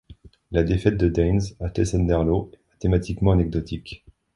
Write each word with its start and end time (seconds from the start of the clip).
La 0.49 0.63
défaite 0.63 0.97
de 0.97 1.07
Deinze 1.07 1.55
à 1.59 1.69
Tessenderlo 1.69 2.49
est 2.55 2.61
mathématiquement 2.87 3.33
anecdotique. 3.33 4.03